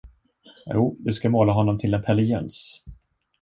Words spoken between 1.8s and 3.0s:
en Pelle Jöns.